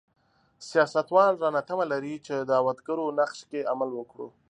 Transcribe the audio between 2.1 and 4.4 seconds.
چې دعوتګرو نقش کې عمل وکړو.